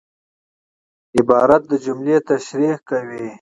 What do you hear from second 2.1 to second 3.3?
تشریح کوي.